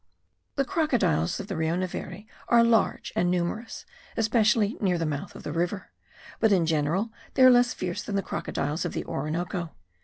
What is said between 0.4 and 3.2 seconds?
The crocodiles of the Rio Neveri are large